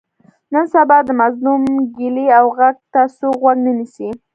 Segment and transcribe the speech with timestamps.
[0.53, 1.61] نن سبا د مظلوم
[1.95, 4.09] ګیلې او غږ ته څوک غوږ نه نیسي.